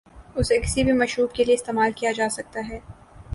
اسے 0.35 0.57
کسی 0.59 0.83
بھی 0.83 0.91
مشروب 0.91 1.33
کے 1.33 1.43
لئے 1.43 1.53
استعمال 1.55 1.91
کیا 1.95 2.11
جاسکتا 2.11 2.59
ہے۔ 2.69 2.79